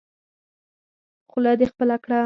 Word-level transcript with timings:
خوله 1.29 1.53
دې 1.59 1.65
خپله 1.71 1.95
کړه. 2.03 2.19